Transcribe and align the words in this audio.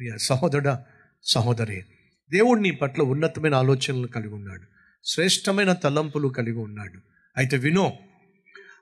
ప్రియ 0.00 0.12
సహోదరుడా 0.18 0.84
సహోదరి 1.24 1.84
దేవుడు 2.30 2.60
నీ 2.60 2.70
పట్ల 2.70 3.02
ఉన్నతమైన 3.02 3.54
ఆలోచనలు 3.54 4.06
కలిగి 4.06 4.34
ఉన్నాడు. 4.34 4.62
శ్రేష్టమైన 5.04 5.72
తలంపులు 5.72 6.28
కలిగి 6.28 6.56
ఉన్నాడు. 6.56 6.98
అయితే 7.36 7.56
వినో 7.56 7.92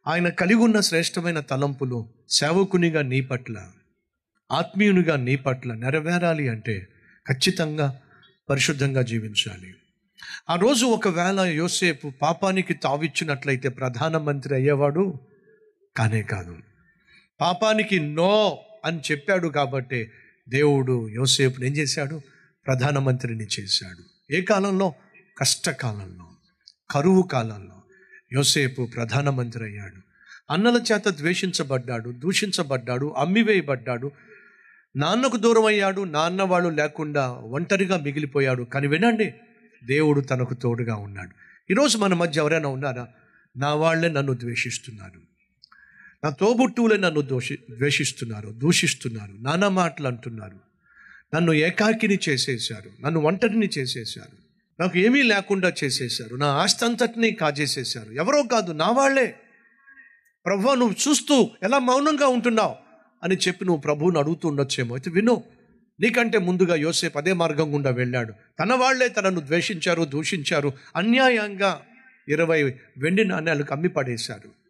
ఆయన 0.07 0.29
కలిగి 0.29 0.55
ఉన్న 0.55 0.81
శ్రేష్టమైన 0.81 1.41
తలంపులు 1.41 2.09
సేవకునిగా 2.29 3.03
నీ 3.03 3.21
పట్ల 3.21 3.71
ఆత్మీయునిగా 4.53 5.17
నీ 5.17 5.37
పట్ల 5.37 5.75
నెరవేరాలి 5.75 6.49
అంటే 6.49 6.89
ఖచ్చితంగా 7.29 8.01
పరిశుద్ధంగా 8.51 9.03
జీవించాలి. 9.03 9.75
ఆ 10.51 10.57
రోజు 10.57 10.87
ఒకవేళ 10.87 11.41
యోసేపు 11.41 12.13
పాపానికి 12.23 12.75
తావిచ్చినట్లయితే 12.75 13.69
ప్రధానమంత్రి 13.69 14.55
అయ్యేవాడు 14.55 15.15
కానే 15.97 16.23
కాదు. 16.23 16.57
పాపానికి 17.41 18.01
నో 18.01 18.59
అని 18.85 19.01
చెప్పాడు 19.13 19.49
కాబట్టి 19.49 20.11
దేవుడు 20.49 21.09
యోసేపుని 21.09 21.67
ఏం 21.67 21.77
చేశాడు? 21.77 22.21
ప్రధానమంత్రిని 22.67 23.47
చేశాడు. 23.61 24.33
ఏ 24.35 24.41
కాలంలో? 24.41 24.95
కష్టకాలంలో 25.39 26.29
కరువు 26.91 27.23
కాలంలో 27.23 27.83
యోసేపు 28.33 28.89
ప్రధానమంత్రి 28.95 29.65
అయ్యాడు. 29.65 30.09
అన్నల 30.53 30.83
చేత 30.93 31.09
ద్వేషించబడ్డాడు 31.09 32.11
దూషించబడ్డాడు 32.11 33.15
అమ్మివేయబడ్డాడు. 33.19 34.13
నాన్నకు 34.97 35.37
దూరం 35.37 35.65
అయ్యాడు 35.65 36.05
నాన్న 36.05 36.43
వాళ్ళు 36.43 36.69
లేకుండా 36.69 37.31
ఒంటరిగా 37.31 37.97
మిగిలిపోయాడు. 37.97 38.63
కానీ 38.63 38.87
వినండి 38.87 39.35
దేవుడు 39.85 40.21
తనకు 40.21 40.55
తోడుగా 40.55 40.95
ఉన్నాడు. 40.95 41.31
ఈరోజు 41.73 41.99
మన 41.99 42.15
మధ్య 42.15 42.41
ఎవరైనా 42.41 42.69
ఉన్నారా? 42.69 43.09
నా 43.57 43.75
వాళ్ళే 43.75 44.09
నన్ను 44.09 44.35
ద్వేషిస్తున్నారు. 44.35 45.38
నా 46.25 46.31
తోబుట్టువులే 46.31 46.97
నన్ను 46.97 47.21
దోషి 47.21 47.59
ద్వేషిస్తున్నారు 47.71 48.51
దూషిస్తున్నారు 48.51 49.33
నానా 49.41 49.69
మాటలు 49.69 50.07
అంటున్నారు. 50.07 50.61
నన్ను 51.35 51.53
ఏకాకిని 51.53 52.19
చేసేశారు 52.29 53.03
నన్ను 53.03 53.21
ఒంటరిని 53.21 53.69
చేసేశారు. 53.79 54.49
నాకు 54.83 54.99
ఏమీ 54.99 55.23
లేకుండా 55.23 55.73
చేసేశారు 55.85 56.37
నా 56.37 56.47
ఆస్తి 56.47 56.85
అంతటినీ 56.85 57.31
కాజేసేశారు. 57.31 58.13
ఎవరో 58.13 58.43
కాదు 58.43 58.73
నా 58.73 58.91
వాళ్ళే. 58.91 59.35
ప్రభు 60.47 60.75
నువ్వు 60.75 61.09
చూస్తూ 61.09 61.51
ఎలా 61.63 61.79
మౌనంగా 61.79 62.27
ఉంటున్నావు? 62.27 62.75
అని 63.25 63.37
చెప్పి 63.37 63.65
నువ్వు 63.65 63.81
ప్రభువుని 63.81 64.19
అడుగుతూ 64.19 64.49
ఉండొచ్చేమో. 64.49 64.95
అయితే 64.95 65.11
విను 65.11 65.45
నీకంటే 66.01 66.39
ముందుగా 66.39 66.75
యోసేపు 66.75 67.19
అదే 67.19 67.33
మార్గం 67.33 67.75
గుండా 67.75 67.91
వెళ్ళాడు. 67.91 68.33
తన 68.61 68.75
వాళ్ళే 68.75 69.09
తనను 69.09 69.41
ద్వేషించారు 69.41 70.05
దూషించారు. 70.05 70.73
అన్యాయంగా 70.97 71.83
ఇరవై 72.29 72.63
వెండి 72.99 73.25
నాణ్యాలకు 73.25 73.73
అమ్మి 73.73 73.89
పడేశారు. 73.89 74.68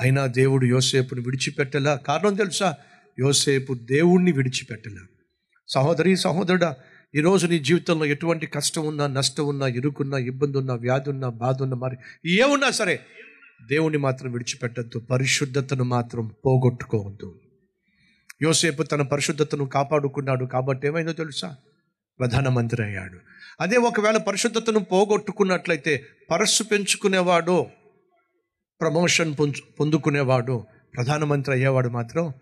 అయినా 0.00 0.26
దేవుడు 0.26 0.66
యోసేపుని 0.66 1.20
విడిచిపెట్టలా? 1.20 1.96
కారణం 1.96 2.34
తెలుసా? 2.34 2.76
యోసేపు 3.18 3.74
దేవుణ్ణి 3.74 4.32
విడిచిపెట్టలా. 4.32 5.00
సహోదరి 5.68 6.16
సహోదరుడా 6.16 6.76
ఈరోజు 7.14 7.46
నీ 7.46 7.58
జీవితంలో 7.58 8.04
ఎటువంటి 8.04 8.46
కష్టం 8.46 8.86
ఉన్నా 8.86 9.06
నష్టం 9.06 9.46
ఉన్నా 9.46 9.66
ఇరుకున్నా 9.66 10.18
ఇబ్బంది 10.18 10.58
ఉన్నా 10.58 10.74
వ్యాధి 10.74 11.10
ఉన్నా 11.10 11.28
బాధ 11.28 11.62
ఉన్నా 11.62 11.76
మరి 11.76 11.96
ఏమున్నా 12.30 12.70
సరే 12.70 13.00
దేవుణ్ణి 13.68 13.98
మాత్రం 13.98 14.32
విడిచిపెట్టద్దు. 14.32 14.98
పరిశుద్ధతను 14.98 15.84
మాత్రం 15.84 16.30
పోగొట్టుకోవద్దు. 16.46 17.40
యోసేపు 18.42 18.82
తన 18.82 19.02
పరిశుద్ధతను 19.02 19.64
కాపాడుకున్నాడు 19.64 20.44
కాబట్టి 20.44 20.86
ఏమైందో 20.86 21.12
తెలుసా? 21.12 21.56
ప్రధానమంత్రి 22.18 22.84
అయ్యాడు. 22.84 23.18
అదే 23.60 23.76
ఒకవేళ 23.76 24.16
పరిశుద్ధతను 24.16 24.78
పోగొట్టుకున్నట్లయితే 24.78 26.04
పరస్సు 26.30 26.62
పెంచుకునేవాడు 26.62 27.66
ప్రమోషన్ 28.86 29.34
పొంచు 29.40 29.74
పొందుకునేవాడు 29.80 30.66
ప్రధానమంత్రి 30.94 31.54
అయ్యేవాడు 31.54 31.88
మాత్రం 31.88 32.32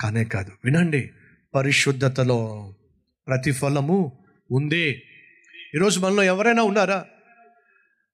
కానే 0.00 0.24
కాదు. 0.24 0.50
వినండి 0.64 1.10
పరిశుద్ధతలో 1.54 2.72
ప్రతిఫలము 3.26 4.12
ఉంది. 4.50 5.02
ఈరోజు 5.74 6.00
మనలో 6.00 6.22
ఎవరైనా 6.22 6.62
ఉన్నారా? 6.62 7.04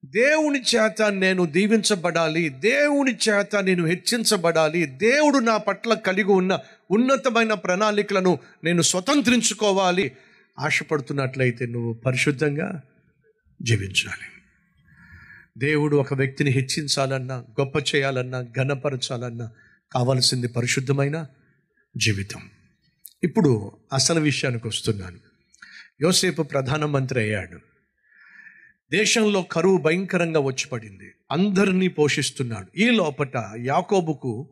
దేవుని 0.05 0.61
చేత 0.61 1.03
నేను 1.03 1.47
దీవించబడాలి 1.47 2.49
దేవుని 2.49 3.17
చేత 3.29 3.57
నేను 3.57 3.87
హెచ్చించబడాలి 3.87 4.87
దేవుడు 4.87 5.39
నా 5.39 5.57
పట్ల 5.57 5.95
కలిగి 5.95 6.33
ఉన్న 6.33 6.59
ఉన్నతమైన 6.91 7.55
ప్రణాళికలను 7.55 8.39
నేను 8.65 8.83
స్వతంత్రించుకోవాలి. 8.83 10.13
ఆశపడుతున్నట్లయితే 10.59 11.67
నువ్వు 11.67 11.93
పరిశుద్ధంగా 11.93 12.83
జీవించాలి. 13.63 14.38
దేవుడు 15.59 15.97
ఒక 15.97 16.15
వ్యక్తిని 16.15 16.51
హెచ్చించాలన్నా 16.51 17.35
గొప్ప 17.35 17.97
చేయాలన్నా 17.97 18.43
ఘనపరచాలన్నా 18.43 19.51
కావలసింది 19.93 20.49
పరిశుద్ధమైన 20.49 21.27
జీవితం. 21.97 22.41
ఇప్పుడు 23.25 23.73
అసలు 23.93 24.21
విషయానికి 24.21 24.69
వస్తున్నాను. 24.69 25.19
యోసేపు 26.03 26.43
ప్రధానమంత్రి 26.43 27.21
అయ్యాడు. 27.21 27.59
దేశంలో 28.93 29.43
కరువు 29.43 29.77
భయంకరంగా 29.77 30.41
వచ్చి 30.41 30.69
పడింది 30.69 31.13
అందరినీ 31.33 31.89
పోషిస్తున్నాడు. 31.89 32.79
ఈ 32.79 32.91
లోపట 32.91 33.37
యాకోబుకు 33.59 34.49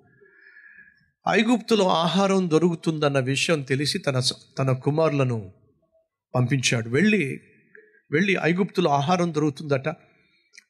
ఐగుప్తులో 1.28 1.88
ఆహారం 1.88 2.50
దొరుకుతుందన్న 2.50 3.18
విషయం 3.18 3.62
తెలిసి 3.62 3.98
తన 3.98 4.22
తన 4.58 4.72
కుమారులను 4.72 5.52
పంపించాడు. 6.34 6.88
వెళ్ళి 6.88 7.40
వెళ్ళి 8.10 8.36
ఐగుప్తులో 8.42 8.90
ఆహారం 8.90 9.34
దొరుకుతుందట. 9.34 9.88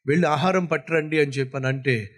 వెళ్ళి 0.06 0.26
ఆహారం 0.26 0.64
పట్టరండి 0.64 1.20
అని 1.20 1.30
చెప్పానంటే 1.30 2.10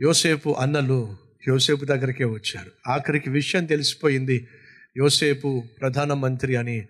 యోసేపు 0.00 0.50
అన్నలు 0.50 1.16
యోసేపు 1.48 1.84
దగ్గరికే 1.84 2.24
వచ్చారు. 2.24 2.90
ఆఖరికి 2.90 3.30
విషయం 3.30 3.66
తెలిసిపోయింది. 3.66 4.48
యోసేపు 4.96 5.64
ప్రధానమంత్రి 5.80 6.56
అని 6.56 6.86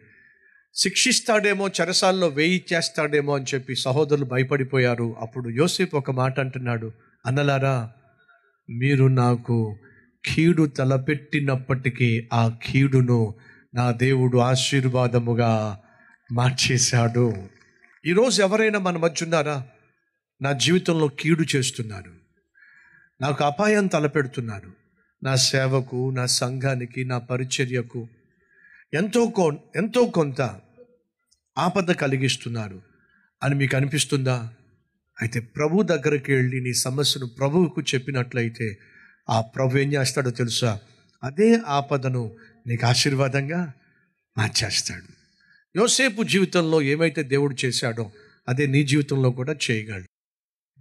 శిక్షిస్తాడేమో 0.75 1.69
చెరసాల్లో 1.69 2.29
వేయి 2.29 2.65
చేస్తాడేమో 2.73 3.37
అని 3.37 3.45
చెప్పి 3.55 3.77
సహోదరులు 3.77 4.25
భయపడిపోయారు. 4.25 5.17
అప్పుడు 5.21 5.49
యోసేపు 5.51 5.97
ఒక 5.97 6.11
మాట 6.11 6.41
అంటున్నాడు. 6.41 6.93
అన్నలారా 7.27 7.91
మీరు 8.71 9.07
నాకు 9.07 9.79
కీడు 10.25 10.67
తలపెట్టినప్పటికీ 10.67 12.29
ఆ 12.33 12.57
కీడును 12.63 13.35
నా 13.75 13.91
దేవుడు 13.91 14.39
ఆశీర్వాదముగా 14.39 15.81
మార్చేశాడు. 16.33 17.35
ఈరోజు 18.07 18.43
ఎవరైనా 18.43 18.79
మన 18.79 18.97
మధ్య 18.97 19.25
ఉన్నారా? 19.25 19.67
నా 20.43 20.53
జీవితంలో 20.53 21.09
కీడు 21.09 21.57
చేస్తున్నారు 21.57 22.13
నాకు 23.21 23.45
అపాయం 23.45 23.87
తలపెడుతున్నారు 23.87 24.73
నా 25.23 25.35
సేవకు 25.35 26.11
నా 26.11 26.27
సంఘానికి 26.27 27.05
నా 27.05 27.19
పరిచర్యకు 27.19 28.09
ఎంతో 28.95 29.27
కొ 29.27 29.53
ఎంతో 29.77 30.05
కొంత 30.05 30.41
ఆపద 31.59 31.91
కలిగిస్తున్నారు 31.91 32.83
అని 33.43 33.55
మీకు 33.55 33.77
అనిపిస్తుందా? 33.77 34.51
అయితే 35.21 35.41
ప్రభు 35.41 35.83
దగ్గరికి 35.83 36.35
వెళ్ళి 36.35 36.61
నీ 36.61 36.75
సమస్యను 36.75 37.27
ప్రభువుకు 37.27 37.83
చెప్పినట్లయితే 37.83 38.79
ఆ 39.31 39.41
ప్రభు 39.41 39.79
ఏం 39.79 39.93
చేస్తాడో 39.93 40.31
తెలుసా? 40.31 40.81
అదే 41.25 41.59
ఆపదను 41.67 42.37
నీకు 42.67 42.87
ఆశీర్వాదంగా 42.87 43.73
మార్చేస్తాడు. 44.39 45.09
యోసేపు 45.79 46.23
జీవితంలో 46.23 46.83
ఏమైతే 46.83 47.23
దేవుడు 47.23 47.57
చేశాడో 47.65 48.13
అదే 48.49 48.67
నీ 48.67 48.83
జీవితంలో 48.83 49.31
కూడా 49.31 49.57
చేయగలడు. 49.71 50.12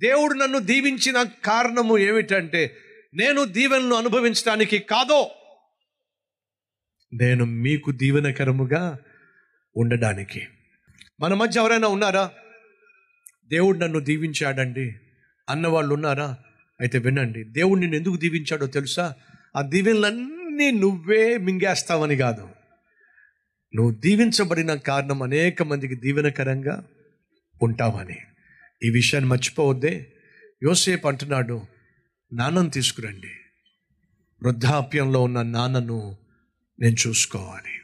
దేవుడు 0.03 0.33
నన్ను 0.33 0.59
దీవించిన 0.59 1.23
కారణము 1.23 1.97
ఏమిటంటే 1.97 2.77
నేను 3.13 3.43
దీవెనను 3.43 3.95
అనుభవించడానికి 3.95 4.77
కాదో. 4.77 5.31
నేను 7.13 7.45
మీకు 7.45 7.91
దీవెనకరముగా 7.91 8.97
ఉండడానికి. 9.77 10.47
మన 11.19 11.33
మధ్య 11.33 11.59
ఎవరైనా 11.59 11.87
ఉన్నారా? 11.87 12.31
దేవుడు 13.49 13.77
నన్ను 13.77 13.99
దీవించాడండి. 13.99 14.95
అన్నవాళ్ళు 15.49 15.93
ఉన్నారా? 15.93 16.37
అయితే 16.79 16.97
వినండి 16.97 17.43
దేవుడు 17.43 17.79
నిన్ను 17.79 17.97
ఎందుకు 17.97 18.15
దీవించాడో 18.15 18.65
తెలుసా? 18.65 19.13
ఆ 19.57 19.61
దీవెనలన్నీ 19.61 20.71
నువ్వే 20.71 21.37
మింగేస్తావని 21.37 22.15
కాదు. 22.15 22.49
నువ్వు 23.75 23.91
దీవించబడిన 23.99 24.75
కారణం 24.75 25.21
అనేక 25.21 25.63
మందికి 25.63 25.95
దీవెనకరంగా 25.95 26.87
ఉంటావని. 27.63 28.17
ఈ 28.83 28.89
విషయాన్ని 28.89 29.31
మర్చిపోవద్దే. 29.31 30.13
యోసేపు 30.63 31.07
అంటున్నాడు 31.07 31.61
నాన్నను 32.33 32.69
తీసుకురండి. 32.69 33.31
వృద్ధాప్యంలో 34.43 35.23
ఉన్న 35.23 35.41
నాన్నను 35.41 36.17
నేను 36.79 36.95
చూసుకోవాలి. 37.07 37.81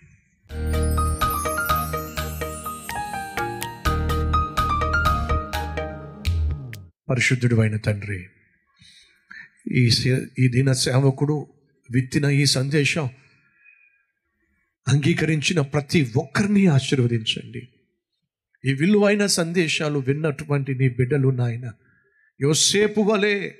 పరిశుద్ధుడు 7.09 7.61
అయిన 7.61 7.77
తండ్రి 7.77 8.29
ఈ 9.71 9.89
సే- 9.89 10.27
ఈ 10.39 10.47
దిన 10.47 10.71
సేవకుడు 10.71 11.47
విత్తిన 11.91 12.25
ఈ 12.25 12.45
సందేశం 12.45 13.09
అంగీకరించిన 14.87 15.61
ప్రతి 15.61 16.11
ఒక్కరిని 16.17 16.67
ఆశీర్వదించండి. 16.67 17.67
ఈ 18.67 18.73
విలువైన 18.73 19.25
సందేశాలు 19.25 19.99
విన్నటువంటి 19.99 20.75
నీ 20.75 20.89
బిడ్డలు 20.89 21.29
నాయన 21.29 21.71
యోసేపు 22.41 23.01
వలె 23.01 23.51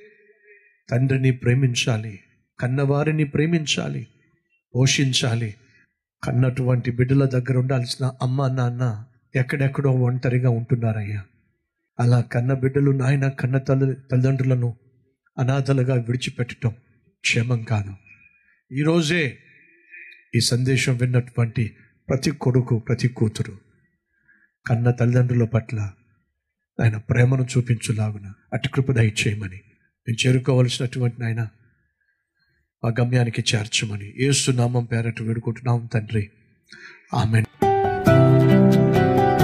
తండ్రిని 0.90 1.32
ప్రేమించాలి 1.32 2.20
కన్నవారిని 2.60 3.24
ప్రేమించాలి 3.24 4.06
పోషించాలి. 4.74 5.54
కన్నటువంటి 6.24 6.90
బిడ్డల 6.90 7.24
దగ్గర 7.24 7.56
ఉండాల్సిన 7.56 8.12
అమ్మ 8.22 8.46
నాన్న 8.48 9.04
ఎక్కడెక్కడో 9.36 9.90
ఒంటరిగా 9.90 10.50
ఉంటున్నారయ్యా. 10.50 11.24
అలా 12.00 12.20
కన్న 12.20 12.54
బిడ్డలు 12.54 12.90
నాయన 12.90 13.28
కన్న 13.28 13.58
తల్లి 13.58 13.94
తల్లిదండ్రులను 14.10 14.76
అనాథలుగా 15.38 15.94
విడిచిపెట్టడం 15.94 16.70
క్షేమం 17.20 17.62
కాదు. 17.62 17.94
ఈరోజే 18.72 19.38
ఈ 20.34 20.40
సందేశం 20.40 20.96
విన్నటువంటి 20.96 21.76
ప్రతి 22.08 22.30
కొడుకు 22.30 22.78
ప్రతి 22.78 23.08
కూతురు 23.08 23.67
కన్న 24.66 24.90
తల్లిదండ్రుల 24.90 25.44
పట్ల 25.44 25.78
ఆయన 26.78 26.96
ప్రేమను 26.96 27.42
చూపించులాగున 27.42 28.32
అటు 28.52 28.68
కృప 28.68 28.92
దయచేయమని 28.92 29.60
నేను 30.06 30.26
చేరుకోవలసినటువంటి 30.26 31.24
ఆయన 31.24 31.42
ఆ 32.82 32.90
గమ్యానికి 33.00 33.44
చేర్చమని 33.54 34.14
ఏసునామం 34.18 34.84
పేరట 34.84 35.22
వేడుకుంటున్నాం 35.22 35.86
తండ్రి. 35.94 36.30
ఆమె 37.14 37.40